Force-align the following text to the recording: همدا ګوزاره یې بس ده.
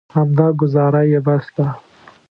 همدا 0.15 0.47
ګوزاره 0.59 1.01
یې 1.11 1.19
بس 1.25 1.45
ده. 1.55 1.67